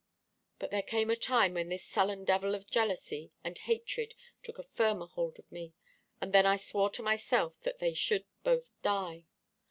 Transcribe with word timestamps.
But 0.57 0.71
there 0.71 0.81
came 0.81 1.11
a 1.11 1.15
time 1.15 1.53
when 1.53 1.69
this 1.69 1.85
sullen 1.85 2.25
devil 2.25 2.55
of 2.55 2.65
jealousy 2.65 3.31
and 3.43 3.55
hatred 3.55 4.15
took 4.41 4.57
a 4.57 4.63
firmer 4.63 5.05
hold 5.05 5.37
of 5.37 5.51
me, 5.51 5.73
and 6.19 6.33
then 6.33 6.43
I 6.47 6.55
swore 6.55 6.89
to 6.89 7.03
myself 7.03 7.59
that 7.59 7.77
they 7.77 7.93
should 7.93 8.25
both 8.43 8.71
die. 8.81 9.25